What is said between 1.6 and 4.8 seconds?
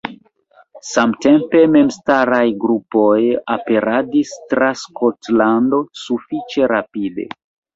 memstaraj grupoj aperadis tra